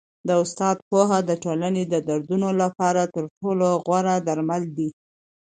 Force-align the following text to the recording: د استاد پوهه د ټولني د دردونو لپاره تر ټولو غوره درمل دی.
د 0.27 0.29
استاد 0.43 0.77
پوهه 0.89 1.19
د 1.29 1.31
ټولني 1.43 1.83
د 1.93 1.95
دردونو 2.09 2.49
لپاره 2.61 3.01
تر 3.15 3.23
ټولو 3.37 3.67
غوره 3.85 4.15
درمل 4.27 4.63
دی. 4.77 4.89